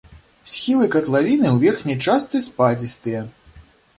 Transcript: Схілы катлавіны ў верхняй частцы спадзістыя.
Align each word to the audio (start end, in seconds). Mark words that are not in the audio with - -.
Схілы 0.53 0.87
катлавіны 0.95 1.47
ў 1.51 1.57
верхняй 1.67 1.99
частцы 2.05 2.41
спадзістыя. 2.47 3.21